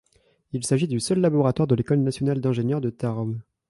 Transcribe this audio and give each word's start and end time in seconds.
Il 0.51 0.65
s'agit 0.65 0.87
du 0.87 0.99
seul 0.99 1.19
laboratoire 1.19 1.67
de 1.67 1.75
l'École 1.75 1.99
nationale 1.99 2.41
d'ingénieurs 2.41 2.81
de 2.81 2.89
Tarbes. 2.89 3.37